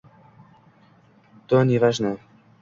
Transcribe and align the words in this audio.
To 1.47 1.61
Nevajno 1.73 2.17